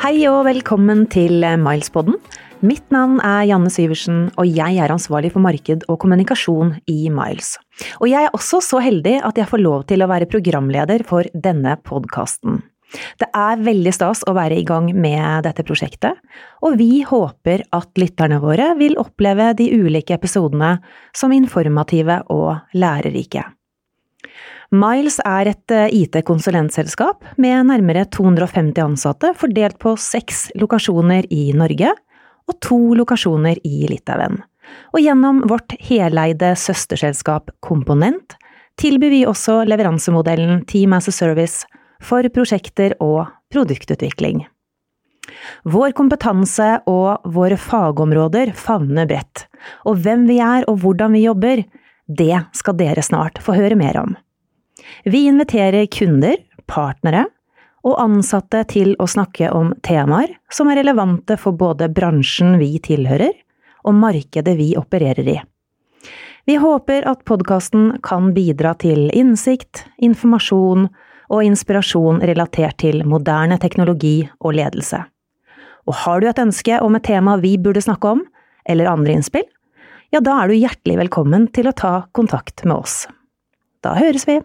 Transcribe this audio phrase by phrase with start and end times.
[0.00, 2.14] Hei og velkommen til Milespodden.
[2.64, 7.50] Mitt navn er Janne Syversen, og jeg er ansvarlig for marked og kommunikasjon i Miles.
[8.00, 11.28] Og jeg er også så heldig at jeg får lov til å være programleder for
[11.36, 12.62] denne podkasten.
[13.20, 16.16] Det er veldig stas å være i gang med dette prosjektet,
[16.64, 20.78] og vi håper at lytterne våre vil oppleve de ulike episodene
[21.12, 23.44] som informative og lærerike.
[24.70, 31.94] Miles er et eh, IT-konsulentselskap med nærmere 250 ansatte fordelt på seks lokasjoner i Norge
[32.50, 34.38] og to lokasjoner i Litauen.
[34.94, 38.36] Og gjennom vårt heleide søsterselskap Komponent
[38.80, 41.66] tilbyr vi også leveransemodellen Team as a Service
[42.00, 44.44] for prosjekter og produktutvikling.
[45.68, 49.44] Vår kompetanse og våre fagområder favner bredt,
[49.86, 51.62] og hvem vi er og hvordan vi jobber,
[52.10, 54.16] det skal dere snart få høre mer om.
[55.04, 56.36] Vi inviterer kunder,
[56.66, 57.26] partnere
[57.86, 63.32] og ansatte til å snakke om temaer som er relevante for både bransjen vi tilhører,
[63.88, 65.38] og markedet vi opererer i.
[66.48, 70.88] Vi håper at podkasten kan bidra til innsikt, informasjon
[71.30, 75.04] og inspirasjon relatert til moderne teknologi og ledelse.
[75.88, 78.24] Og har du et ønske om et tema vi burde snakke om,
[78.68, 79.46] eller andre innspill,
[80.10, 83.04] ja, da er du hjertelig velkommen til å ta kontakt med oss.
[83.84, 84.40] Da høres vi!